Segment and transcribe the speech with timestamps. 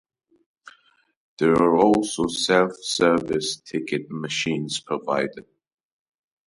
[1.37, 5.45] There are also self-service ticket machines provided.